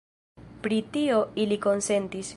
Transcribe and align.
Pri 0.63 0.79
tio 0.95 1.21
ili 1.45 1.63
konsentis. 1.67 2.29